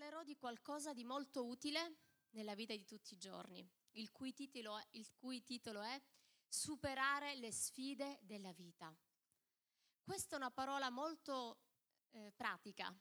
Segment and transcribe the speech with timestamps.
[0.00, 1.96] parlerò di qualcosa di molto utile
[2.30, 4.88] nella vita di tutti i giorni, il cui titolo è,
[5.18, 6.00] cui titolo è
[6.48, 8.92] Superare le sfide della vita.
[10.02, 11.60] Questa è una parola molto
[12.12, 12.92] eh, pratica,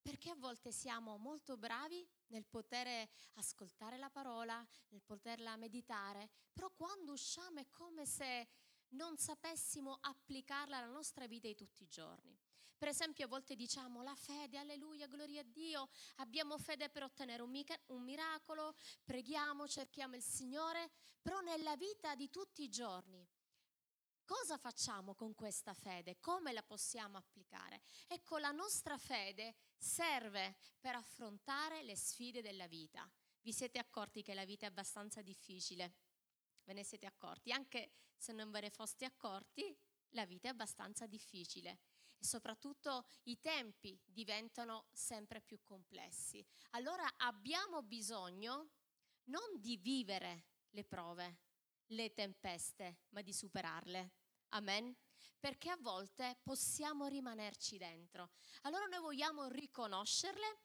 [0.00, 6.72] perché a volte siamo molto bravi nel poter ascoltare la parola, nel poterla meditare, però
[6.72, 8.48] quando usciamo è come se
[8.94, 12.36] non sapessimo applicarla alla nostra vita di tutti i giorni.
[12.82, 17.40] Per esempio a volte diciamo la fede, alleluia, gloria a Dio, abbiamo fede per ottenere
[17.40, 20.90] un, miracolo, preghiamo, cerchiamo il Signore,
[21.20, 23.24] però nella vita di tutti i giorni
[24.24, 26.18] Cosa facciamo con questa fede?
[26.18, 27.82] Come la possiamo applicare?
[28.08, 33.08] Ecco, la nostra fede serve per affrontare le sfide della vita.
[33.42, 35.92] Vi siete accorti che la vita è abbastanza difficile?
[36.64, 37.52] Ve ne siete accorti?
[37.52, 39.72] Anche se non ve ne foste accorti,
[40.14, 41.78] la vita è abbastanza difficile
[42.22, 46.44] e soprattutto i tempi diventano sempre più complessi.
[46.70, 48.70] Allora abbiamo bisogno
[49.24, 51.38] non di vivere le prove,
[51.86, 54.12] le tempeste, ma di superarle.
[54.50, 54.96] Amen?
[55.40, 58.30] Perché a volte possiamo rimanerci dentro.
[58.62, 60.60] Allora noi vogliamo riconoscerle,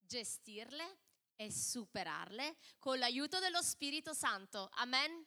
[0.00, 0.98] gestirle
[1.36, 4.68] e superarle con l'aiuto dello Spirito Santo.
[4.72, 5.24] Amen?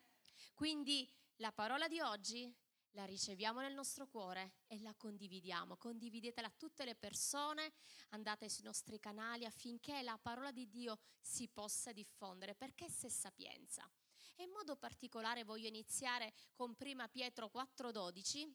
[0.53, 2.53] Quindi la parola di oggi
[2.93, 5.77] la riceviamo nel nostro cuore e la condividiamo.
[5.77, 7.73] Condividetela a tutte le persone,
[8.09, 13.89] andate sui nostri canali affinché la parola di Dio si possa diffondere, perché è sapienza.
[14.35, 18.53] E in modo particolare voglio iniziare con prima Pietro 4:12,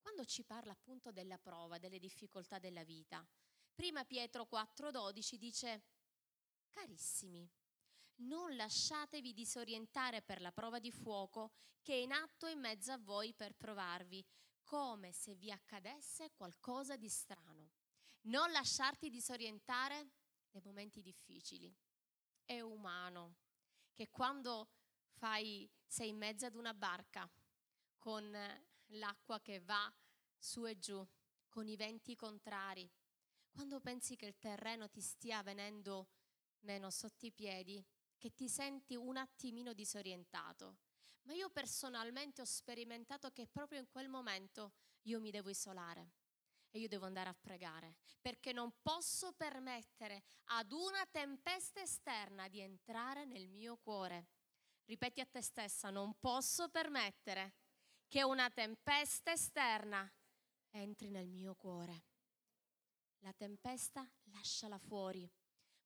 [0.00, 3.26] quando ci parla appunto della prova, delle difficoltà della vita.
[3.74, 5.82] Prima Pietro 4:12 dice,
[6.70, 7.48] carissimi,
[8.20, 12.98] non lasciatevi disorientare per la prova di fuoco che è in atto in mezzo a
[12.98, 14.24] voi per provarvi,
[14.62, 17.70] come se vi accadesse qualcosa di strano.
[18.22, 20.10] Non lasciarti disorientare
[20.50, 21.74] nei momenti difficili.
[22.44, 23.36] È umano
[23.94, 24.68] che quando
[25.12, 27.30] fai, sei in mezzo ad una barca
[27.98, 28.30] con
[28.86, 29.92] l'acqua che va
[30.36, 31.06] su e giù,
[31.48, 32.90] con i venti contrari,
[33.50, 36.08] quando pensi che il terreno ti stia venendo
[36.60, 37.84] meno sotto i piedi,
[38.20, 40.76] che ti senti un attimino disorientato.
[41.22, 46.12] Ma io personalmente ho sperimentato che proprio in quel momento io mi devo isolare
[46.70, 52.60] e io devo andare a pregare, perché non posso permettere ad una tempesta esterna di
[52.60, 54.28] entrare nel mio cuore.
[54.84, 57.54] Ripeti a te stessa, non posso permettere
[58.06, 60.08] che una tempesta esterna
[60.70, 62.04] entri nel mio cuore.
[63.20, 65.28] La tempesta lasciala fuori,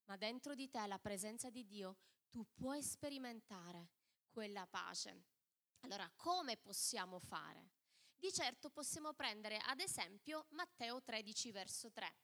[0.06, 1.97] ma dentro di te la presenza di Dio
[2.34, 3.91] tu puoi sperimentare
[4.28, 5.22] quella pace.
[5.83, 7.71] Allora, come possiamo fare?
[8.17, 12.17] Di certo possiamo prendere ad esempio Matteo 13 verso 3.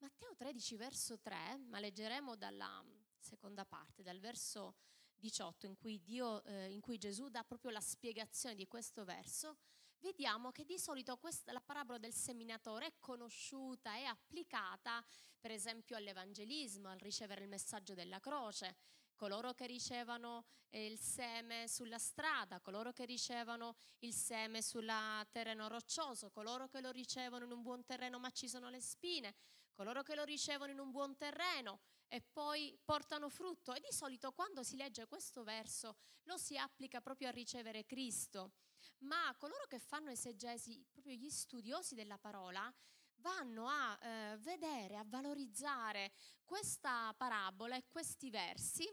[0.00, 2.84] Matteo 13 verso 3, ma leggeremo dalla
[3.18, 4.74] seconda parte, dal verso
[5.14, 9.56] 18 in cui, Dio, eh, in cui Gesù dà proprio la spiegazione di questo verso,
[10.00, 15.04] vediamo che di solito questa, la parabola del seminatore è conosciuta e applicata
[15.38, 18.76] per esempio all'evangelismo, al ricevere il messaggio della croce,
[19.14, 24.90] coloro che ricevono eh, il seme sulla strada, coloro che ricevono il seme sul
[25.30, 29.34] terreno roccioso, coloro che lo ricevono in un buon terreno ma ci sono le spine,
[29.72, 33.72] coloro che lo ricevono in un buon terreno e poi portano frutto.
[33.72, 38.52] E di solito quando si legge questo verso lo si applica proprio a ricevere Cristo
[38.98, 42.72] ma coloro che fanno esegesi, proprio gli studiosi della parola,
[43.16, 46.12] vanno a eh, vedere, a valorizzare
[46.44, 48.88] questa parabola e questi versi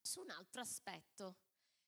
[0.00, 1.38] su un altro aspetto,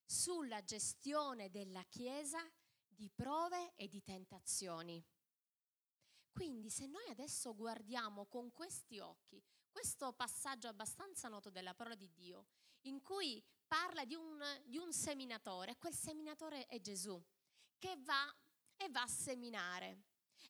[0.04, 2.40] sulla gestione della Chiesa
[2.86, 5.04] di prove e di tentazioni.
[6.32, 9.42] Quindi se noi adesso guardiamo con questi occhi
[9.76, 12.46] questo passaggio abbastanza noto della parola di Dio,
[12.82, 17.22] in cui parla di un, di un seminatore, quel seminatore è Gesù,
[17.78, 18.34] che va
[18.76, 20.04] e va a seminare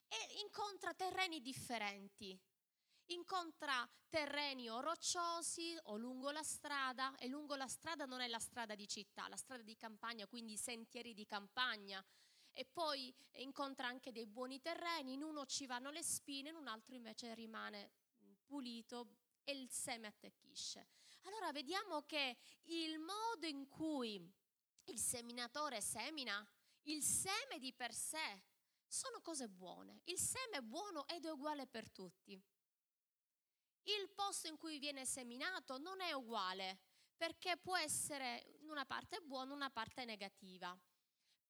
[0.09, 2.38] e incontra terreni differenti.
[3.10, 8.41] Incontra terreni o rocciosi o lungo la strada e lungo la strada non è la
[8.41, 12.04] strada di città, la strada di campagna, quindi sentieri di campagna.
[12.53, 16.66] E poi incontra anche dei buoni terreni, in uno ci vanno le spine, in un
[16.66, 17.92] altro invece rimane
[18.45, 19.09] pulito
[19.45, 20.89] e il seme attecchisce.
[21.27, 24.15] Allora vediamo che il modo in cui
[24.84, 26.47] il seminatore semina,
[26.83, 28.45] il seme di per sé,
[28.87, 30.03] sono cose buone.
[30.05, 32.41] Il seme è buono ed è uguale per tutti.
[33.83, 36.78] Il posto in cui viene seminato non è uguale
[37.17, 40.79] perché può essere una parte buona, una parte negativa.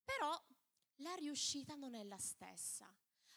[0.04, 0.42] Però
[1.00, 2.90] la riuscita non è la stessa.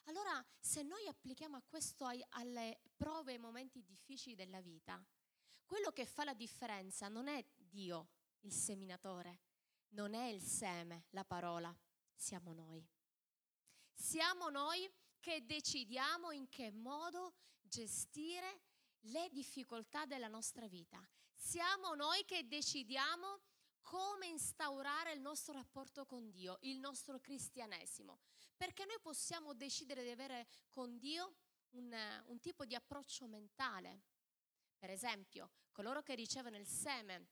[0.03, 5.03] Allora, se noi applichiamo questo alle prove e ai momenti difficili della vita,
[5.69, 9.41] quello che fa la differenza non è Dio, il seminatore,
[9.89, 11.71] non è il seme, la parola,
[12.15, 12.83] siamo noi.
[13.93, 18.61] Siamo noi che decidiamo in che modo gestire
[19.01, 20.99] le difficoltà della nostra vita.
[21.35, 23.39] Siamo noi che decidiamo
[23.81, 28.21] come instaurare il nostro rapporto con Dio, il nostro cristianesimo.
[28.57, 31.35] Perché noi possiamo decidere di avere con Dio
[31.73, 31.95] un,
[32.25, 34.01] un tipo di approccio mentale.
[34.79, 37.27] Per esempio, coloro che ricevono il seme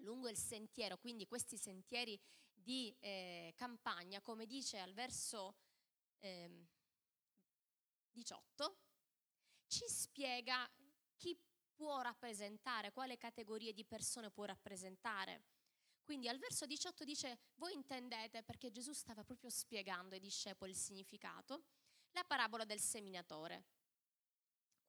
[0.00, 2.20] lungo il sentiero, quindi questi sentieri
[2.52, 5.56] di eh, campagna, come dice al verso
[6.18, 6.66] eh,
[8.12, 8.76] 18,
[9.66, 10.68] ci spiega
[11.16, 11.38] chi
[11.74, 15.44] può rappresentare, quale categorie di persone può rappresentare.
[16.02, 20.76] Quindi al verso 18 dice, voi intendete, perché Gesù stava proprio spiegando ai discepoli il
[20.76, 21.62] significato,
[22.10, 23.64] la parabola del seminatore.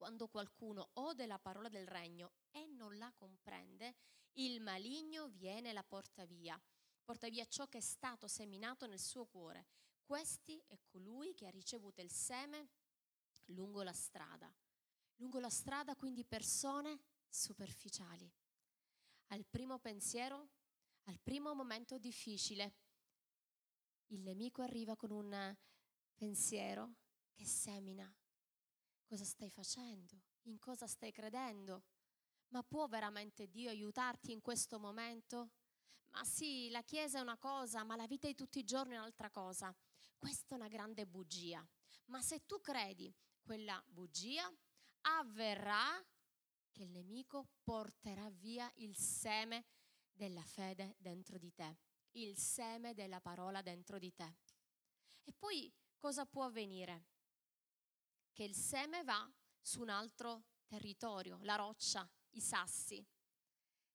[0.01, 3.97] Quando qualcuno ode la parola del regno e non la comprende,
[4.37, 6.59] il maligno viene e la porta via,
[7.03, 9.67] porta via ciò che è stato seminato nel suo cuore.
[10.03, 12.69] Questi è colui che ha ricevuto il seme
[13.49, 14.51] lungo la strada.
[15.17, 16.99] Lungo la strada quindi persone
[17.29, 18.27] superficiali.
[19.27, 20.49] Al primo pensiero
[21.03, 22.73] al primo momento difficile,
[24.07, 25.55] il nemico arriva con un
[26.15, 26.95] pensiero
[27.33, 28.11] che semina.
[29.11, 30.21] Cosa stai facendo?
[30.43, 31.83] In cosa stai credendo?
[32.53, 35.51] Ma può veramente Dio aiutarti in questo momento?
[36.11, 38.97] Ma sì, la Chiesa è una cosa, ma la vita di tutti i giorni è
[38.97, 39.75] un'altra cosa.
[40.17, 41.61] Questa è una grande bugia.
[42.05, 44.49] Ma se tu credi quella bugia,
[45.01, 46.01] avverrà
[46.71, 49.65] che il nemico porterà via il seme
[50.09, 51.79] della fede dentro di te,
[52.11, 54.37] il seme della parola dentro di te.
[55.25, 57.10] E poi cosa può avvenire?
[58.33, 59.29] Che il seme va
[59.61, 63.05] su un altro territorio, la roccia, i sassi.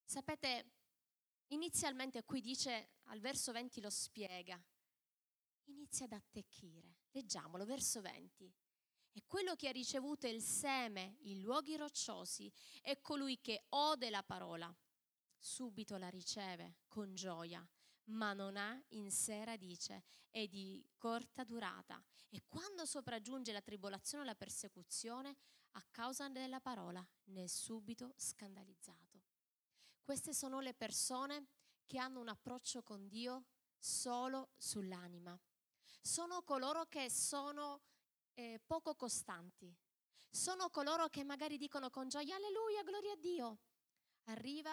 [0.03, 0.71] Sapete,
[1.47, 4.61] inizialmente qui dice, al verso 20 lo spiega,
[5.65, 6.95] inizia ad attecchire.
[7.11, 8.53] Leggiamolo, verso 20.
[9.13, 12.51] E quello che ha ricevuto il seme in luoghi rocciosi
[12.81, 14.73] è colui che ode la parola
[15.39, 17.67] subito la riceve con gioia,
[18.05, 24.23] ma non ha in sé radice, è di corta durata e quando sopraggiunge la tribolazione
[24.23, 25.35] o la persecuzione,
[25.71, 29.21] a causa della parola, ne è subito scandalizzato.
[30.01, 31.47] Queste sono le persone
[31.85, 33.45] che hanno un approccio con Dio
[33.77, 35.39] solo sull'anima.
[36.01, 37.81] Sono coloro che sono
[38.33, 39.75] eh, poco costanti.
[40.29, 43.59] Sono coloro che magari dicono con gioia alleluia, gloria a Dio.
[44.25, 44.71] Arriva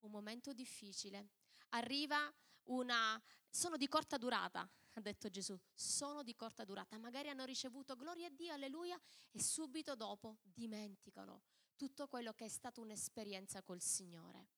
[0.00, 1.30] un momento difficile,
[1.70, 2.32] arriva
[2.64, 3.20] una...
[3.50, 8.28] sono di corta durata, ha detto Gesù, sono di corta durata, magari hanno ricevuto gloria
[8.28, 8.98] a Dio, alleluia,
[9.30, 11.42] e subito dopo dimenticano
[11.76, 14.48] tutto quello che è stata un'esperienza col Signore.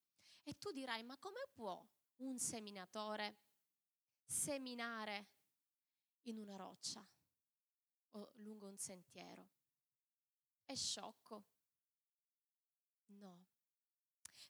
[0.45, 1.85] E tu dirai, ma come può
[2.19, 3.39] un seminatore
[4.25, 5.27] seminare
[6.23, 7.05] in una roccia
[8.13, 9.49] o lungo un sentiero?
[10.65, 11.47] È sciocco?
[13.07, 13.47] No,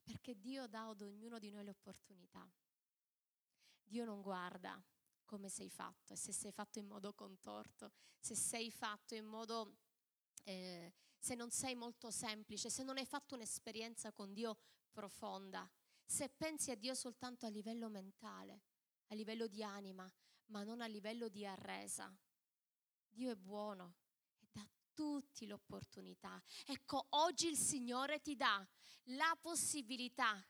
[0.02, 2.46] perché Dio dà ad ognuno di noi l'opportunità.
[3.82, 4.78] Dio non guarda
[5.28, 9.76] come sei fatto e se sei fatto in modo contorto, se sei fatto in modo,
[10.44, 14.56] eh, se non sei molto semplice, se non hai fatto un'esperienza con Dio
[14.90, 15.70] profonda,
[16.02, 18.62] se pensi a Dio soltanto a livello mentale,
[19.08, 20.10] a livello di anima,
[20.46, 22.10] ma non a livello di arresa.
[23.10, 23.96] Dio è buono
[24.98, 26.42] tutti l'opportunità.
[26.66, 28.66] Ecco, oggi il Signore ti dà
[29.10, 30.44] la possibilità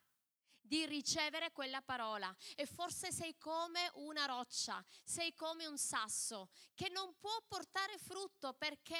[0.69, 2.33] di ricevere quella parola.
[2.55, 8.53] E forse sei come una roccia, sei come un sasso che non può portare frutto
[8.53, 8.97] perché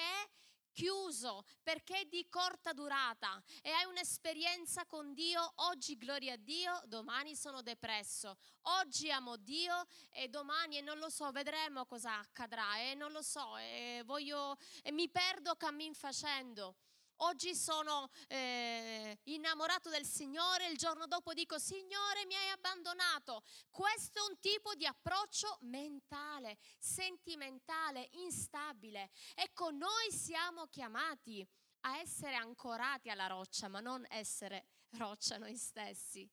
[0.79, 3.43] chiuso perché è di corta durata.
[3.63, 9.87] E hai un'esperienza con Dio, oggi gloria a Dio, domani sono depresso, oggi amo Dio
[10.11, 14.57] e domani e non lo so, vedremo cosa accadrà e non lo so, e voglio,
[14.83, 16.77] e mi perdo cammin facendo.
[17.23, 23.43] Oggi sono eh, innamorato del Signore, il giorno dopo dico Signore mi hai abbandonato.
[23.71, 29.11] Questo è un tipo di approccio mentale, sentimentale, instabile.
[29.35, 31.45] Ecco, noi siamo chiamati
[31.81, 36.29] a essere ancorati alla roccia, ma non essere roccia noi stessi.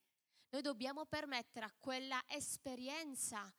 [0.50, 3.52] Noi dobbiamo permettere a quella esperienza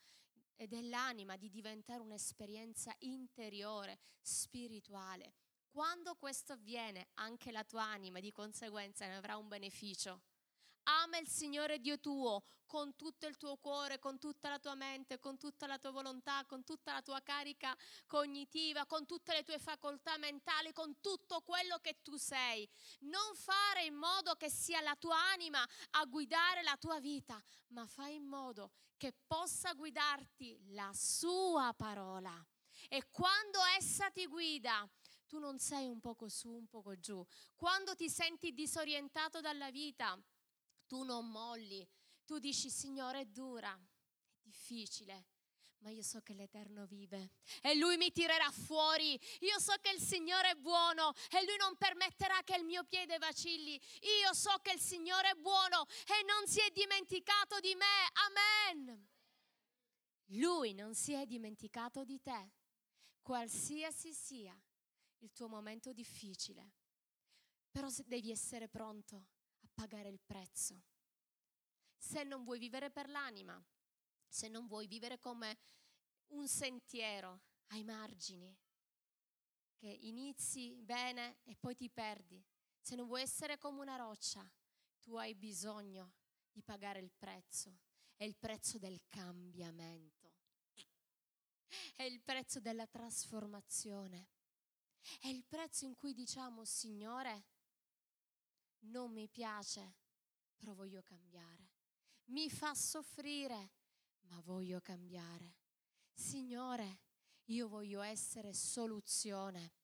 [0.54, 5.35] dell'anima di diventare un'esperienza interiore, spirituale
[5.76, 10.23] quando questo avviene, anche la tua anima di conseguenza ne avrà un beneficio.
[10.85, 15.18] ama il Signore Dio tuo con tutto il tuo cuore, con tutta la tua mente,
[15.18, 19.59] con tutta la tua volontà, con tutta la tua carica cognitiva, con tutte le tue
[19.59, 22.66] facoltà mentali, con tutto quello che tu sei.
[23.00, 27.87] Non fare in modo che sia la tua anima a guidare la tua vita, ma
[27.87, 32.33] fai in modo che possa guidarti la sua parola.
[32.88, 34.88] E quando essa ti guida,
[35.26, 37.25] tu non sei un poco su, un poco giù.
[37.54, 40.18] Quando ti senti disorientato dalla vita,
[40.87, 41.87] tu non molli,
[42.25, 45.26] tu dici Signore è dura, è difficile,
[45.78, 49.18] ma io so che l'Eterno vive e Lui mi tirerà fuori.
[49.40, 53.18] Io so che il Signore è buono e Lui non permetterà che il mio piede
[53.18, 53.80] vacilli.
[54.25, 58.85] Io so che il Signore è buono e non si è dimenticato di me.
[58.87, 59.09] Amen.
[60.30, 62.50] Lui non si è dimenticato di te,
[63.23, 64.61] qualsiasi sia
[65.18, 66.73] il tuo momento difficile.
[67.70, 69.26] Però devi essere pronto
[69.61, 70.82] a pagare il prezzo.
[71.96, 73.62] Se non vuoi vivere per l'anima,
[74.26, 75.58] se non vuoi vivere come
[76.28, 78.56] un sentiero ai margini,
[79.76, 82.42] che inizi bene e poi ti perdi,
[82.80, 84.49] se non vuoi essere come una roccia,
[85.00, 86.14] tu hai bisogno
[86.50, 87.78] di pagare il prezzo.
[88.16, 90.32] È il prezzo del cambiamento.
[91.94, 94.28] È il prezzo della trasformazione.
[95.20, 97.46] È il prezzo in cui diciamo, Signore,
[98.86, 99.96] non mi piace,
[100.56, 101.70] però voglio cambiare.
[102.26, 103.72] Mi fa soffrire,
[104.28, 105.56] ma voglio cambiare.
[106.12, 107.00] Signore,
[107.46, 109.75] io voglio essere soluzione.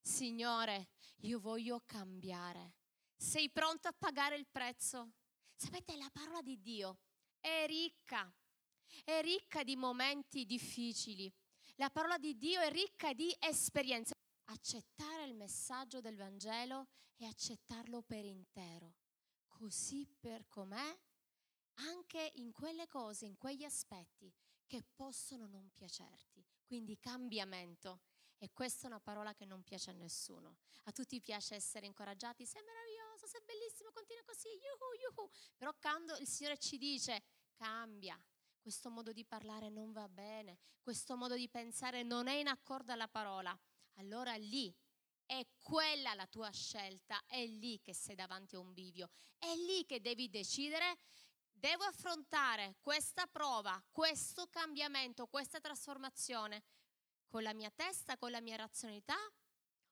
[0.00, 2.76] Signore, io voglio cambiare.
[3.16, 5.12] Sei pronto a pagare il prezzo?
[5.54, 7.00] Sapete, la parola di Dio
[7.38, 8.32] è ricca,
[9.04, 11.30] è ricca di momenti difficili.
[11.76, 14.19] La parola di Dio è ricca di esperienze
[14.60, 18.94] accettare il messaggio del Vangelo e accettarlo per intero,
[19.48, 20.98] così per com'è,
[21.76, 24.30] anche in quelle cose, in quegli aspetti
[24.66, 26.46] che possono non piacerti.
[26.62, 28.02] Quindi cambiamento.
[28.36, 30.58] E questa è una parola che non piace a nessuno.
[30.84, 35.30] A tutti piace essere incoraggiati, sei meraviglioso, sei bellissimo, continua così, yuhu, yuhu.
[35.56, 37.22] Però quando il Signore ci dice
[37.54, 38.22] cambia,
[38.60, 42.92] questo modo di parlare non va bene, questo modo di pensare non è in accordo
[42.92, 43.58] alla parola,
[44.00, 44.74] allora lì
[45.26, 49.84] è quella la tua scelta, è lì che sei davanti a un bivio, è lì
[49.86, 50.96] che devi decidere,
[51.52, 56.64] devo affrontare questa prova, questo cambiamento, questa trasformazione
[57.28, 59.16] con la mia testa, con la mia razionalità,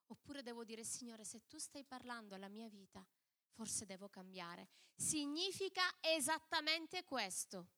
[0.06, 3.06] oppure devo dire Signore, se tu stai parlando alla mia vita,
[3.50, 4.68] forse devo cambiare.
[4.96, 7.68] Significa esattamente questo.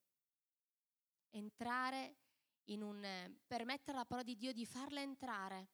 [1.30, 2.16] Entrare
[2.66, 5.68] in un permettere alla parola di Dio di farla entrare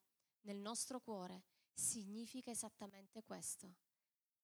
[0.46, 3.74] nel nostro cuore significa esattamente questo,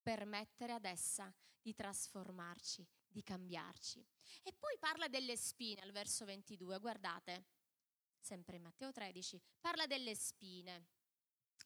[0.01, 4.05] permettere ad essa di trasformarci, di cambiarci.
[4.43, 7.45] E poi parla delle spine al verso 22, guardate,
[8.19, 10.87] sempre in Matteo 13, parla delle spine.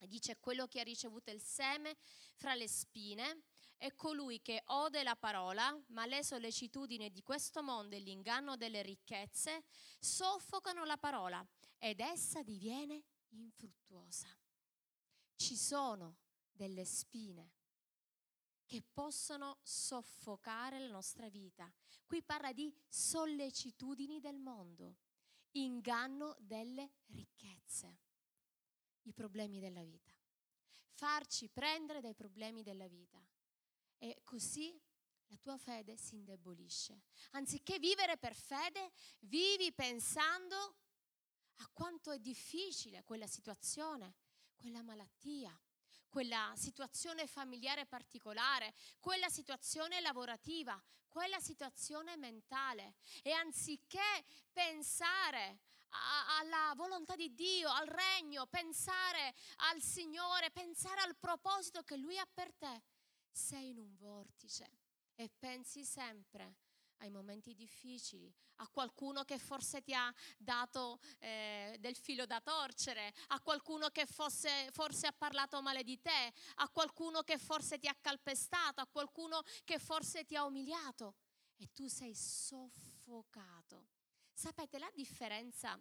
[0.06, 1.96] Dice quello che ha ricevuto il seme
[2.36, 3.42] fra le spine
[3.76, 8.82] è colui che ode la parola, ma le sollecitudini di questo mondo e l'inganno delle
[8.82, 9.64] ricchezze
[9.98, 11.44] soffocano la parola
[11.78, 14.28] ed essa diviene infruttuosa.
[15.36, 16.18] Ci sono
[16.50, 17.52] delle spine
[18.64, 21.72] che possono soffocare la nostra vita.
[22.04, 24.98] Qui parla di sollecitudini del mondo,
[25.52, 27.98] inganno delle ricchezze,
[29.02, 30.12] i problemi della vita.
[30.92, 33.24] Farci prendere dai problemi della vita.
[33.96, 34.78] E così
[35.28, 37.02] la tua fede si indebolisce.
[37.30, 40.76] Anziché vivere per fede, vivi pensando
[41.58, 44.14] a quanto è difficile quella situazione,
[44.56, 45.56] quella malattia,
[46.08, 52.94] quella situazione familiare particolare, quella situazione lavorativa, quella situazione mentale.
[53.22, 55.60] E anziché pensare
[56.40, 59.34] alla volontà di Dio, al regno, pensare
[59.70, 62.82] al Signore, pensare al proposito che Lui ha per te,
[63.30, 64.70] sei in un vortice
[65.14, 66.56] e pensi sempre
[66.98, 73.12] ai momenti difficili, a qualcuno che forse ti ha dato eh, del filo da torcere,
[73.28, 77.88] a qualcuno che fosse, forse ha parlato male di te, a qualcuno che forse ti
[77.88, 81.14] ha calpestato, a qualcuno che forse ti ha umiliato
[81.56, 83.88] e tu sei soffocato.
[84.32, 85.78] Sapete la differenza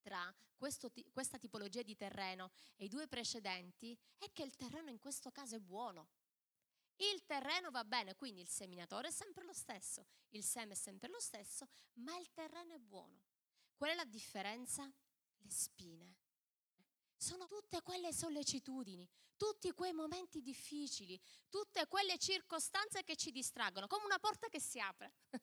[0.00, 4.98] tra questo, questa tipologia di terreno e i due precedenti è che il terreno in
[4.98, 6.08] questo caso è buono.
[6.96, 11.08] Il terreno va bene, quindi il seminatore è sempre lo stesso, il seme è sempre
[11.08, 13.22] lo stesso, ma il terreno è buono.
[13.74, 14.84] Qual è la differenza?
[14.84, 16.14] Le spine.
[17.16, 24.04] sono tutte quelle sollecitudini, tutti quei momenti difficili, tutte quelle circostanze che ci distraggono, come
[24.04, 25.12] una porta che si apre.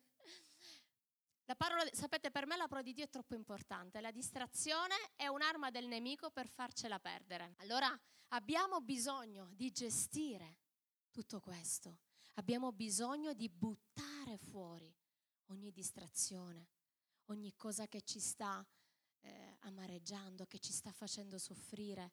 [1.46, 4.00] La parola, sapete, per me la parola di Dio è troppo importante.
[4.00, 7.56] La distrazione è un'arma del nemico per farcela perdere.
[7.58, 7.94] Allora
[8.30, 10.60] abbiamo bisogno di gestire
[11.12, 12.00] tutto questo.
[12.36, 14.94] Abbiamo bisogno di buttare fuori
[15.48, 16.70] ogni distrazione,
[17.26, 18.66] ogni cosa che ci sta
[19.20, 22.12] eh, amareggiando, che ci sta facendo soffrire.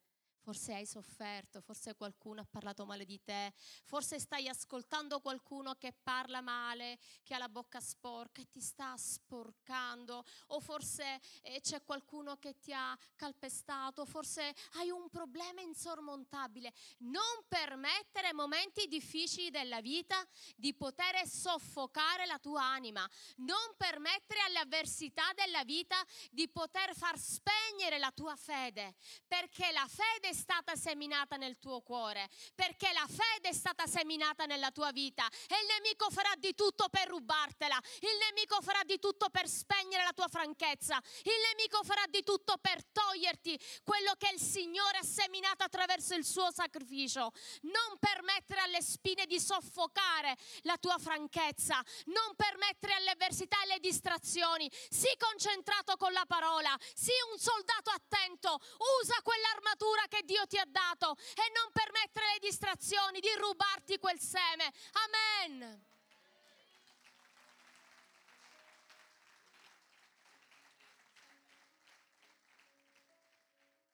[0.48, 3.52] Forse hai sofferto, forse qualcuno ha parlato male di te,
[3.84, 8.96] forse stai ascoltando qualcuno che parla male, che ha la bocca sporca e ti sta
[8.96, 16.72] sporcando, o forse eh, c'è qualcuno che ti ha calpestato, forse hai un problema insormontabile.
[17.00, 20.26] Non permettere momenti difficili della vita
[20.56, 27.18] di poter soffocare la tua anima, non permettere alle avversità della vita di poter far
[27.18, 28.94] spegnere la tua fede,
[29.26, 34.71] perché la fede stata seminata nel tuo cuore, perché la fede è stata seminata nella
[34.71, 35.26] tua vita.
[35.49, 40.04] E il nemico farà di tutto per rubartela, il nemico farà di tutto per spegnere
[40.04, 45.02] la tua franchezza, il nemico farà di tutto per toglierti quello che il Signore ha
[45.02, 47.33] seminato attraverso il suo sacrificio.
[47.62, 53.80] Non permettere alle spine di soffocare la tua franchezza, non permettere alle avversità e alle
[53.80, 54.71] distrazioni.
[54.71, 58.61] Sii concentrato con la parola, sii un soldato attento,
[59.02, 64.18] usa quell'armatura che Dio ti ha dato e non permettere alle distrazioni di rubarti quel
[64.18, 64.72] seme.
[64.92, 65.87] Amen.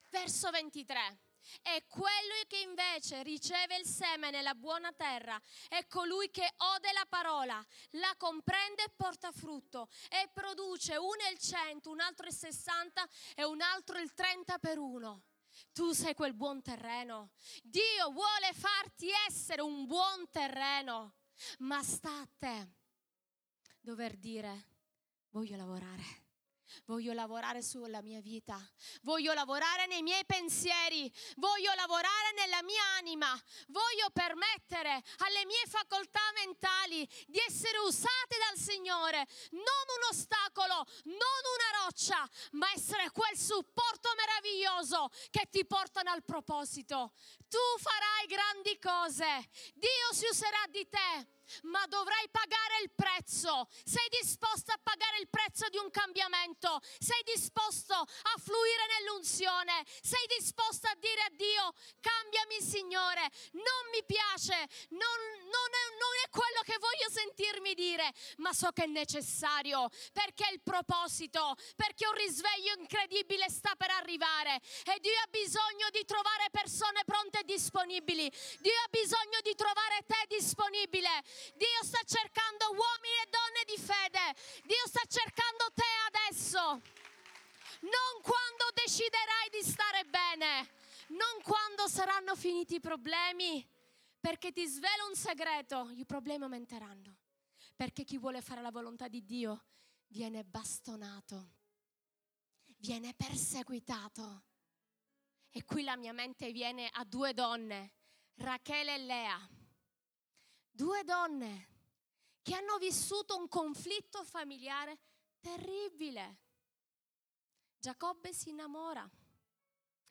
[0.09, 1.19] Verso 23.
[1.61, 7.05] E quello che invece riceve il seme nella buona terra è colui che ode la
[7.07, 13.07] parola, la comprende e porta frutto e produce uno il cento, un altro il sessanta
[13.35, 15.23] e un altro il trenta per uno.
[15.71, 17.31] Tu sei quel buon terreno.
[17.63, 21.15] Dio vuole farti essere un buon terreno,
[21.59, 22.83] ma sta a te
[23.85, 24.69] dover dire,
[25.29, 26.24] voglio lavorare.
[26.85, 28.59] Voglio lavorare sulla mia vita,
[29.01, 33.27] voglio lavorare nei miei pensieri, voglio lavorare nella mia anima,
[33.67, 41.41] voglio permettere alle mie facoltà mentali di essere usate dal Signore, non un ostacolo, non
[41.55, 47.13] una roccia, ma essere quel supporto meraviglioso che ti portano al proposito.
[47.49, 53.67] Tu farai grandi cose, Dio si userà di te ma dovrai pagare il prezzo.
[53.83, 56.81] Sei disposto a pagare il prezzo di un cambiamento?
[56.99, 59.83] Sei disposto a fluire nell'unzione?
[60.01, 64.55] Sei disposto a dire a Dio, cambiami Signore, non mi piace,
[64.89, 69.89] non, non, è, non è quello che voglio sentirmi dire, ma so che è necessario
[70.13, 76.03] perché il proposito, perché un risveglio incredibile sta per arrivare e Dio ha bisogno di
[76.05, 78.29] trovare persone pronte disponibili.
[78.59, 81.23] Dio ha bisogno di trovare te disponibile.
[81.55, 84.35] Dio sta cercando uomini e donne di fede.
[84.65, 86.59] Dio sta cercando te adesso.
[87.81, 90.69] Non quando deciderai di stare bene,
[91.09, 93.65] non quando saranno finiti i problemi,
[94.19, 97.17] perché ti svelo un segreto, i problemi aumenteranno.
[97.75, 99.65] Perché chi vuole fare la volontà di Dio
[100.07, 101.51] viene bastonato,
[102.77, 104.43] viene perseguitato.
[105.57, 107.93] E qui la mia mente viene a due donne,
[108.35, 109.49] Rachele e Lea
[110.69, 111.69] due donne
[112.41, 114.99] che hanno vissuto un conflitto familiare
[115.39, 116.41] terribile.
[117.79, 119.09] Giacobbe si innamora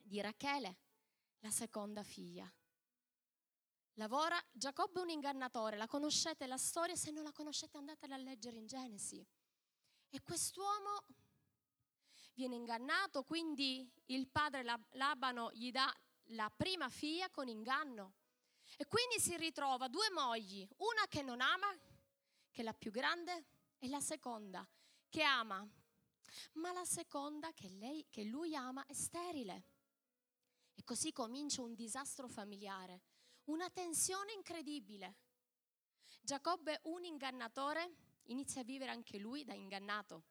[0.02, 0.78] di Rachele,
[1.40, 2.50] la seconda figlia.
[3.96, 6.96] Lavora, Giacobbe è un ingannatore, la conoscete la storia?
[6.96, 9.22] Se non la conoscete andatela a leggere in Genesi.
[10.08, 11.04] E quest'uomo
[12.34, 15.92] viene ingannato, quindi il padre Labano gli dà
[16.28, 18.14] la prima figlia con inganno.
[18.76, 21.70] E quindi si ritrova due mogli, una che non ama,
[22.50, 23.46] che è la più grande,
[23.78, 24.66] e la seconda
[25.08, 25.66] che ama,
[26.54, 29.64] ma la seconda che, lei, che lui ama è sterile.
[30.74, 33.02] E così comincia un disastro familiare,
[33.44, 35.16] una tensione incredibile.
[36.20, 37.94] Giacobbe, un ingannatore,
[38.24, 40.24] inizia a vivere anche lui da ingannato.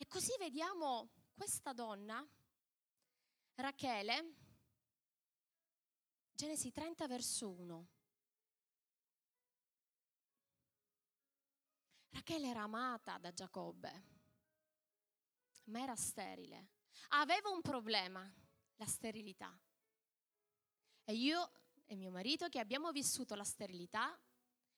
[0.00, 2.24] E così vediamo questa donna,
[3.56, 4.34] Rachele,
[6.32, 7.88] Genesi 30 verso 1.
[12.10, 14.04] Rachele era amata da Giacobbe,
[15.64, 16.68] ma era sterile.
[17.08, 18.32] Aveva un problema,
[18.76, 19.52] la sterilità.
[21.02, 21.50] E io
[21.86, 24.16] e mio marito che abbiamo vissuto la sterilità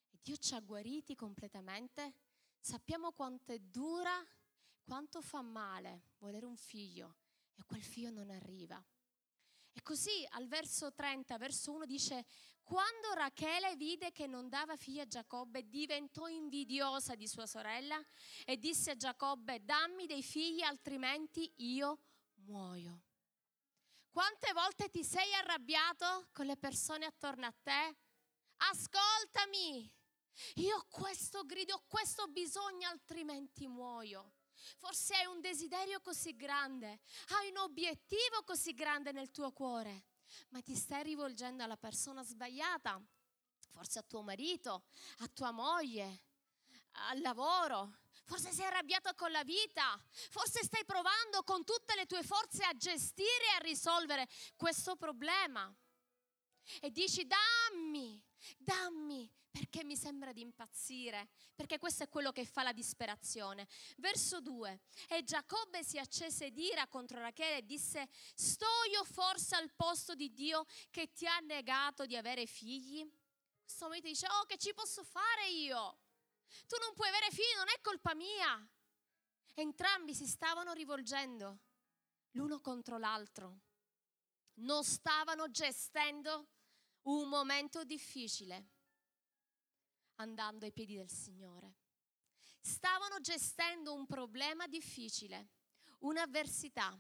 [0.09, 2.15] e Dio ci ha guariti completamente,
[2.59, 4.25] sappiamo quanto è dura,
[4.90, 7.18] quanto fa male volere un figlio
[7.55, 8.85] e quel figlio non arriva.
[9.72, 12.26] E così al verso 30, verso 1 dice,
[12.64, 18.05] quando Rachele vide che non dava figli a Giacobbe, diventò invidiosa di sua sorella
[18.44, 22.00] e disse a Giacobbe, dammi dei figli altrimenti io
[22.46, 23.03] muoio.
[24.11, 27.96] Quante volte ti sei arrabbiato con le persone attorno a te?
[28.57, 29.88] Ascoltami,
[30.57, 34.33] io ho questo grido, ho questo bisogno, altrimenti muoio.
[34.77, 40.05] Forse hai un desiderio così grande, hai un obiettivo così grande nel tuo cuore,
[40.51, 43.01] ma ti stai rivolgendo alla persona sbagliata,
[43.70, 44.85] forse a tuo marito,
[45.18, 46.25] a tua moglie,
[47.09, 47.99] al lavoro.
[48.25, 52.77] Forse sei arrabbiato con la vita, forse stai provando con tutte le tue forze a
[52.77, 55.75] gestire e a risolvere questo problema.
[56.81, 58.23] E dici dammi,
[58.57, 63.67] dammi, perché mi sembra di impazzire, perché questo è quello che fa la disperazione.
[63.97, 64.81] Verso 2.
[65.09, 70.33] E Giacobbe si accese d'ira contro Rachele e disse, sto io forse al posto di
[70.33, 73.07] Dio che ti ha negato di avere figli?
[73.63, 75.99] Questo marito dice, oh che ci posso fare io?
[76.67, 78.69] Tu non puoi avere figli, non è colpa mia.
[79.55, 81.59] Entrambi si stavano rivolgendo
[82.33, 83.61] l'uno contro l'altro.
[84.61, 86.49] Non stavano gestendo
[87.03, 88.79] un momento difficile
[90.21, 91.77] andando ai piedi del Signore.
[92.61, 95.49] Stavano gestendo un problema difficile,
[96.01, 96.97] un'avversità,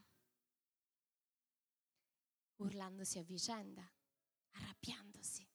[2.56, 3.88] urlandosi a vicenda,
[4.52, 5.46] arrabbiandosi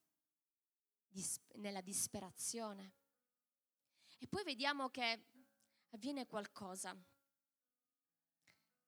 [1.55, 2.93] nella disperazione.
[4.19, 5.27] E poi vediamo che
[5.89, 6.95] avviene qualcosa.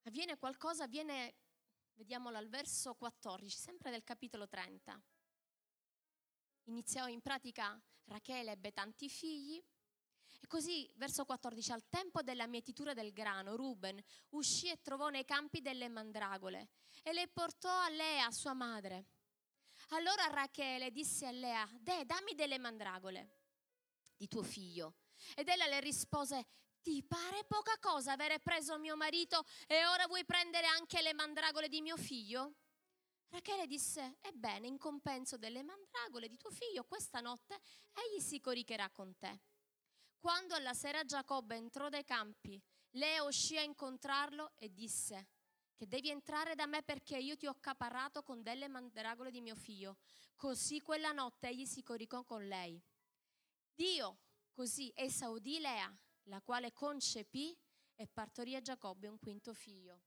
[0.04, 1.36] Avviene qualcosa, avviene,
[1.96, 5.02] vediamolo al verso 14, sempre del capitolo 30.
[6.67, 9.62] Iniziò in pratica Rachele ebbe tanti figli.
[10.39, 15.23] E così, verso 14, al tempo della mietitura del grano, Ruben uscì e trovò nei
[15.23, 16.69] campi delle mandragole
[17.03, 19.06] e le portò a Lea, sua madre.
[19.89, 23.38] Allora Rachele disse a Lea, Deh, dammi delle mandragole
[24.17, 24.95] di tuo figlio.
[25.36, 26.45] Ed ella le rispose,
[26.82, 31.69] ti pare poca cosa avere preso mio marito e ora vuoi prendere anche le mandragole
[31.69, 32.56] di mio figlio?
[33.30, 37.60] Rachele disse, ebbene, in compenso delle mandragole di tuo figlio, questa notte
[37.94, 39.42] egli si coricherà con te.
[40.18, 42.62] Quando alla sera Giacobbe entrò dai campi,
[42.92, 45.28] Lea uscì a incontrarlo e disse,
[45.76, 49.56] che devi entrare da me perché io ti ho accaparrato con delle mandragole di mio
[49.56, 49.98] figlio.
[50.36, 52.82] Così quella notte egli si coricò con lei.
[53.76, 54.20] Dio
[54.52, 57.56] così esaudì Lea, la quale concepì
[57.96, 60.02] e partorì a Giacobbe un quinto figlio.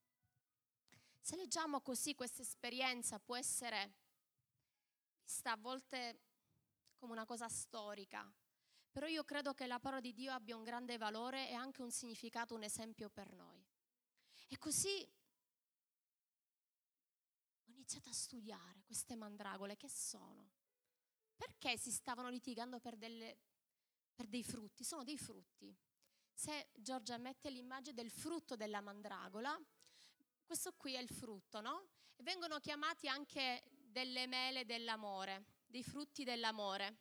[1.20, 3.94] Se leggiamo così questa esperienza può essere
[5.22, 6.20] vista a volte
[6.96, 8.28] come una cosa storica,
[8.90, 11.90] però io credo che la parola di Dio abbia un grande valore e anche un
[11.90, 13.64] significato, un esempio per noi.
[14.48, 15.08] E così
[17.64, 20.50] ho iniziato a studiare queste mandragole, che sono?
[21.36, 23.38] Perché si stavano litigando per, delle,
[24.14, 24.82] per dei frutti?
[24.82, 25.74] Sono dei frutti.
[26.34, 29.56] Se Giorgia mette l'immagine del frutto della mandragola,
[30.50, 31.90] questo qui è il frutto, no?
[32.16, 36.96] E vengono chiamati anche delle mele dell'amore, dei frutti dell'amore.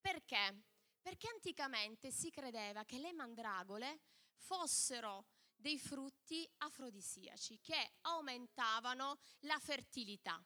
[0.00, 0.62] Perché?
[1.02, 4.02] Perché anticamente si credeva che le mandragole
[4.36, 10.40] fossero dei frutti afrodisiaci che aumentavano la fertilità.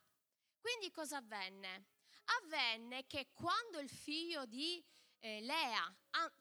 [0.59, 1.89] Quindi cosa avvenne?
[2.41, 4.83] Avvenne che quando il figlio di
[5.19, 5.95] eh, Lea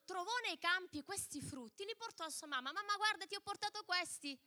[0.05, 2.71] trovò nei campi questi frutti, li portò a sua mamma.
[2.71, 4.39] Mamma, guarda, ti ho portato questi.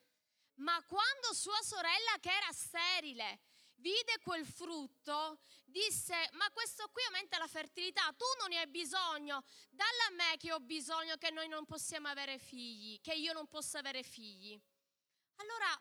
[0.58, 3.40] Ma quando sua sorella, che era sterile,
[3.76, 9.42] vide quel frutto, disse, ma questo qui aumenta la fertilità, tu non ne hai bisogno,
[9.70, 13.78] dalla me che ho bisogno che noi non possiamo avere figli, che io non possa
[13.78, 14.60] avere figli.
[15.36, 15.80] Allora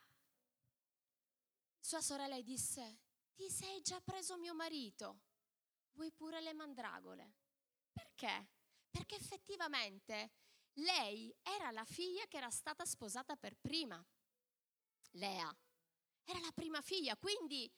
[1.80, 3.00] sua sorella disse,
[3.34, 5.22] ti sei già preso mio marito,
[5.94, 7.34] vuoi pure le mandragole?
[7.92, 8.50] Perché?
[8.92, 10.32] Perché effettivamente
[10.74, 14.06] lei era la figlia che era stata sposata per prima.
[15.12, 15.56] Lea.
[16.24, 17.72] Era la prima figlia, quindi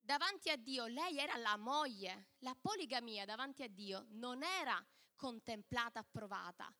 [0.00, 2.30] davanti a Dio lei era la moglie.
[2.38, 6.72] La poligamia davanti a Dio non era contemplata, approvata.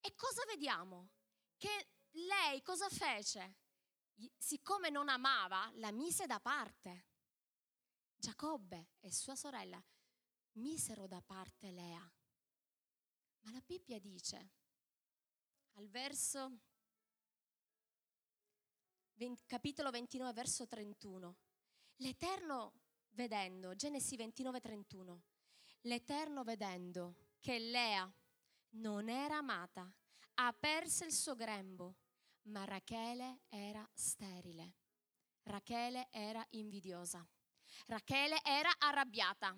[0.00, 1.10] E cosa vediamo?
[1.56, 3.56] Che lei cosa fece?
[4.36, 7.06] Siccome non amava, la mise da parte.
[8.14, 9.82] Giacobbe e sua sorella
[10.56, 12.12] misero da parte Lea.
[13.40, 14.52] Ma la Bibbia dice
[15.74, 16.60] al verso
[19.46, 21.36] capitolo 29, verso 31.
[21.96, 22.74] L'Eterno
[23.10, 25.22] vedendo, Genesi 29, 31,
[25.82, 28.10] l'Eterno vedendo che Lea
[28.70, 29.90] non era amata,
[30.34, 31.96] aperse il suo grembo,
[32.42, 34.74] ma Rachele era sterile.
[35.44, 37.26] Rachele era invidiosa.
[37.86, 39.56] Rachele era arrabbiata.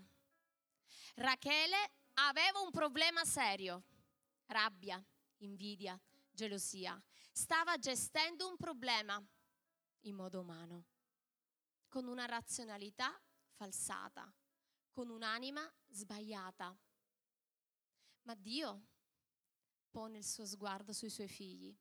[1.16, 3.82] Rachele aveva un problema serio,
[4.46, 5.04] rabbia,
[5.38, 5.98] invidia,
[6.30, 7.00] gelosia.
[7.32, 9.20] Stava gestendo un problema
[10.08, 10.86] in modo umano,
[11.88, 14.32] con una razionalità falsata,
[14.90, 16.76] con un'anima sbagliata.
[18.22, 18.86] Ma Dio
[19.90, 21.76] pone il suo sguardo sui suoi figli.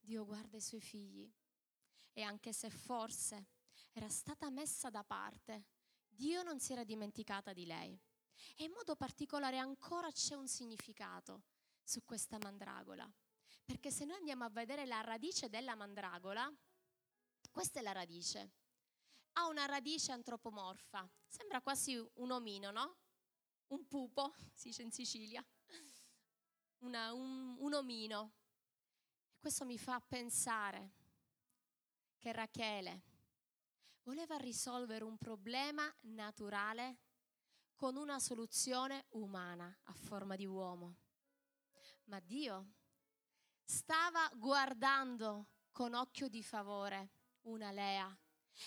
[0.00, 1.30] Dio guarda i suoi figli
[2.12, 3.48] e anche se forse
[3.92, 5.66] era stata messa da parte,
[6.08, 7.98] Dio non si era dimenticata di lei.
[8.56, 11.44] E in modo particolare ancora c'è un significato
[11.82, 13.10] su questa mandragola.
[13.64, 16.50] Perché se noi andiamo a vedere la radice della mandragola,
[17.56, 18.52] questa è la radice.
[19.32, 22.98] Ha una radice antropomorfa, sembra quasi un omino, no?
[23.68, 25.42] Un pupo, si dice in Sicilia,
[26.80, 28.34] Una, un, un omino.
[29.30, 30.92] E questo mi fa pensare
[32.18, 33.02] che Rachele
[34.02, 36.98] voleva risolvere un problema naturale
[37.74, 40.96] con una soluzione umana a forma di uomo.
[42.04, 42.74] Ma Dio
[43.64, 47.15] stava guardando con occhio di favore
[47.46, 48.16] una Lea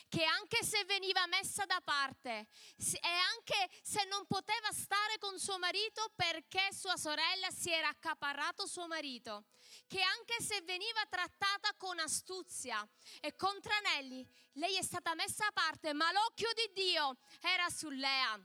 [0.07, 5.57] che anche se veniva messa da parte e anche se non poteva stare con suo
[5.57, 9.45] marito perché sua sorella si era accaparrato suo marito,
[9.87, 12.87] che anche se veniva trattata con astuzia
[13.19, 17.89] e con tranelli, lei è stata messa a parte, ma l'occhio di Dio era su
[17.89, 18.39] Lea.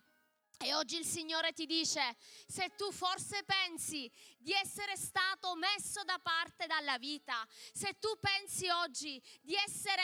[0.59, 6.19] E oggi il Signore ti dice, se tu forse pensi di essere stato messo da
[6.19, 10.03] parte dalla vita, se tu pensi oggi di essere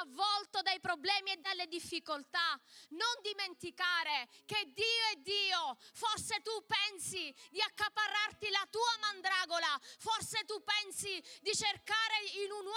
[0.00, 5.76] avvolto dai problemi e dalle difficoltà, non dimenticare che Dio è Dio.
[5.92, 12.66] Forse tu pensi di accaparrarti la tua mandragola, forse tu pensi di cercare in un
[12.66, 12.73] uomo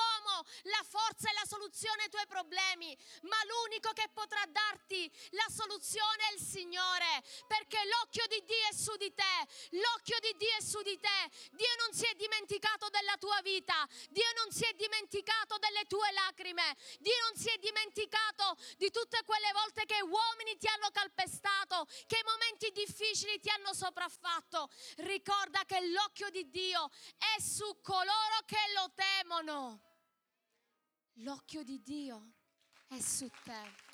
[1.08, 2.92] forza e la soluzione ai tuoi problemi,
[3.22, 8.74] ma l'unico che potrà darti la soluzione è il Signore, perché l'occhio di Dio è
[8.74, 9.38] su di te,
[9.80, 11.20] l'occhio di Dio è su di te.
[11.52, 16.12] Dio non si è dimenticato della tua vita, Dio non si è dimenticato delle tue
[16.12, 21.88] lacrime, Dio non si è dimenticato di tutte quelle volte che uomini ti hanno calpestato,
[22.06, 24.70] che momenti difficili ti hanno sopraffatto.
[24.98, 29.87] Ricorda che l'occhio di Dio è su coloro che lo temono.
[31.22, 32.34] L'occhio di Dio
[32.88, 33.86] è su te.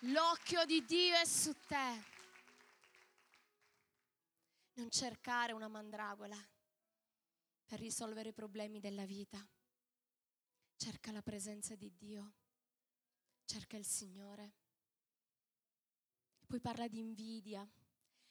[0.00, 2.04] L'occhio di Dio è su te.
[4.74, 6.36] Non cercare una mandragola
[7.64, 9.38] per risolvere i problemi della vita.
[10.76, 12.34] Cerca la presenza di Dio.
[13.44, 14.54] Cerca il Signore.
[16.48, 17.64] Poi parla di invidia.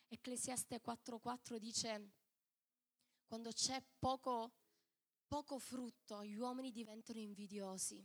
[0.08, 2.12] Ecclesiaste 4:4 dice,
[3.26, 4.52] quando c'è poco,
[5.28, 7.98] poco frutto, gli uomini diventano invidiosi.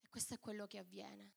[0.00, 1.34] E questo è quello che avviene.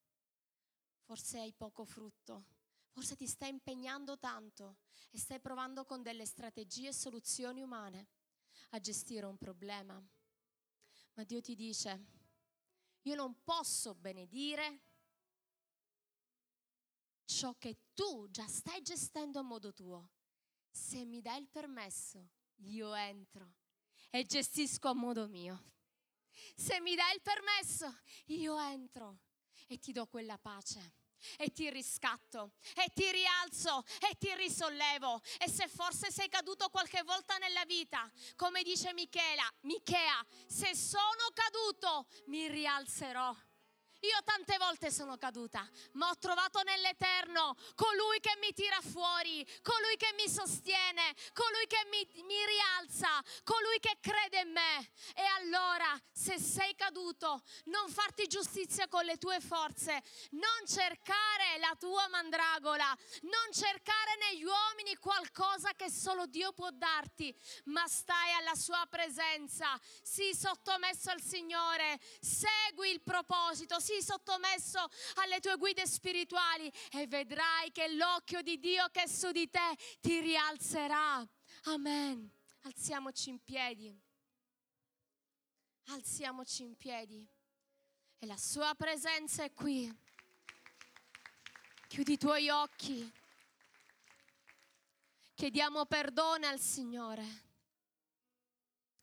[1.03, 2.45] Forse hai poco frutto,
[2.89, 4.77] forse ti stai impegnando tanto
[5.11, 8.07] e stai provando con delle strategie e soluzioni umane
[8.69, 10.03] a gestire un problema.
[11.13, 12.05] Ma Dio ti dice,
[13.03, 14.81] io non posso benedire
[17.25, 20.09] ciò che tu già stai gestendo a modo tuo.
[20.69, 23.63] Se mi dai il permesso, io entro
[24.09, 25.73] e gestisco a modo mio.
[26.55, 29.19] Se mi dai il permesso, io entro
[29.67, 30.93] e ti do quella pace
[31.37, 37.01] e ti riscatto e ti rialzo e ti risollevo e se forse sei caduto qualche
[37.03, 43.35] volta nella vita come dice Michela Michea se sono caduto mi rialzerò
[44.01, 49.95] io tante volte sono caduta, ma ho trovato nell'Eterno colui che mi tira fuori, colui
[49.97, 53.09] che mi sostiene, colui che mi, mi rialza,
[53.43, 54.91] colui che crede in me.
[55.15, 61.75] E allora, se sei caduto, non farti giustizia con le tue forze, non cercare la
[61.79, 68.55] tua mandragola, non cercare negli uomini qualcosa che solo Dio può darti, ma stai alla
[68.55, 76.71] sua presenza, sii sottomesso al Signore, segui il proposito, sii sottomesso alle tue guide spirituali
[76.91, 81.27] e vedrai che l'occhio di Dio che è su di te ti rialzerà.
[81.63, 82.31] Amen.
[82.61, 83.97] Alziamoci in piedi.
[85.87, 87.27] Alziamoci in piedi.
[88.17, 89.93] E la sua presenza è qui.
[91.87, 93.11] Chiudi i tuoi occhi.
[95.35, 97.43] Chiediamo perdono al Signore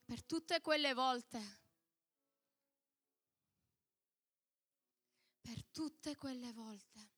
[0.04, 1.61] per tutte quelle volte
[5.42, 7.10] per tutte quelle volte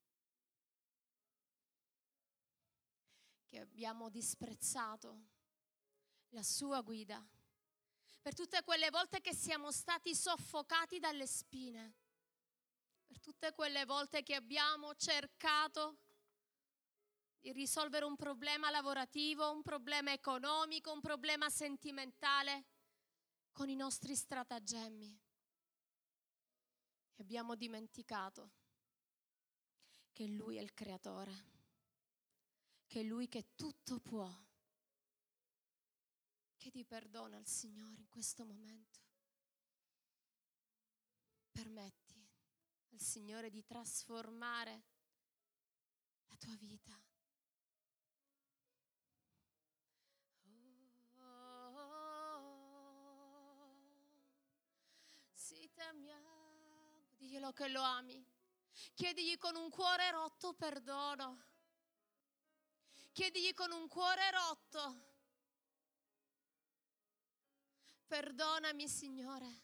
[3.46, 5.26] che abbiamo disprezzato
[6.30, 7.24] la sua guida,
[8.20, 11.94] per tutte quelle volte che siamo stati soffocati dalle spine,
[13.06, 15.98] per tutte quelle volte che abbiamo cercato
[17.38, 22.64] di risolvere un problema lavorativo, un problema economico, un problema sentimentale
[23.52, 25.23] con i nostri stratagemmi.
[27.16, 28.50] E abbiamo dimenticato
[30.12, 31.53] che Lui è il creatore,
[32.87, 34.33] che è Lui che tutto può.
[36.57, 39.00] Chiedi perdono al Signore in questo momento.
[41.50, 42.27] Permetti
[42.90, 44.85] al Signore di trasformare
[46.27, 47.03] la tua vita.
[57.24, 58.22] Diglielo che lo ami.
[58.92, 61.46] Chiedigli con un cuore rotto perdono.
[63.12, 65.12] Chiedigli con un cuore rotto.
[68.06, 69.62] Perdonami, Signore,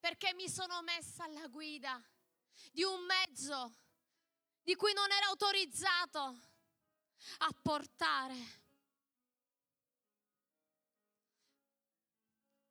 [0.00, 2.02] perché mi sono messa alla guida
[2.72, 3.76] di un mezzo
[4.62, 6.20] di cui non era autorizzato
[7.38, 8.62] a portare.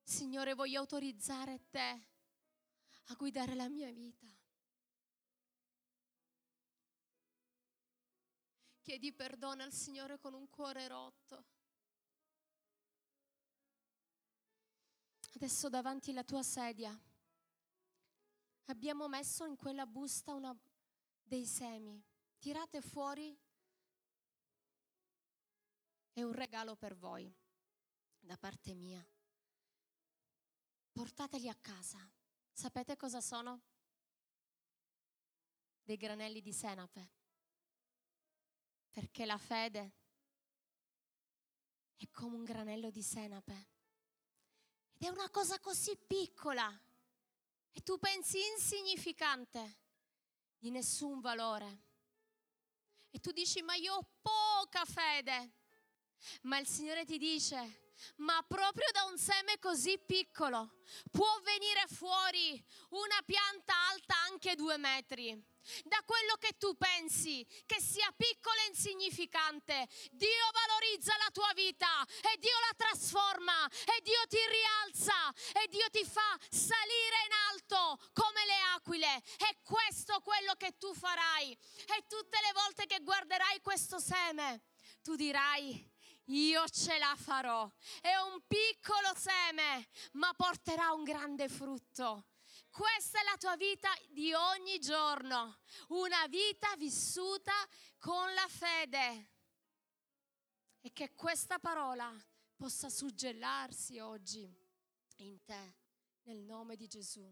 [0.03, 2.12] Signore, voglio autorizzare te
[3.05, 4.27] a guidare la mia vita.
[8.81, 11.45] Chiedi perdono al Signore con un cuore rotto.
[15.35, 16.97] Adesso davanti alla tua sedia
[18.65, 20.55] abbiamo messo in quella busta una,
[21.21, 22.01] dei semi.
[22.39, 23.37] Tirate fuori.
[26.11, 27.33] È un regalo per voi
[28.19, 29.05] da parte mia.
[30.91, 31.99] Portateli a casa.
[32.53, 33.61] Sapete cosa sono?
[35.83, 37.21] Dei granelli di senape
[38.93, 39.91] perché la fede
[41.97, 43.69] è come un granello di senape.
[44.93, 46.71] Ed è una cosa così piccola
[47.71, 49.79] e tu pensi insignificante,
[50.59, 51.81] di nessun valore.
[53.09, 55.55] E tu dici, ma io ho poca fede.
[56.43, 57.82] Ma il Signore ti dice,
[58.17, 64.77] ma proprio da un seme così piccolo può venire fuori una pianta alta anche due
[64.77, 65.51] metri
[65.85, 69.87] da quello che tu pensi che sia piccolo e insignificante.
[70.11, 75.89] Dio valorizza la tua vita e Dio la trasforma e Dio ti rialza e Dio
[75.89, 79.21] ti fa salire in alto come le aquile.
[79.37, 81.51] È questo quello che tu farai.
[81.51, 84.63] E tutte le volte che guarderai questo seme,
[85.01, 85.92] tu dirai,
[86.25, 87.69] io ce la farò.
[88.01, 92.27] È un piccolo seme, ma porterà un grande frutto.
[92.69, 95.59] Questa è la tua vita di ogni giorno,
[95.89, 97.53] una vita vissuta
[97.99, 99.31] con la fede.
[100.81, 102.11] E che questa parola
[102.55, 104.51] possa suggellarsi oggi
[105.17, 105.75] in te,
[106.23, 107.31] nel nome di Gesù.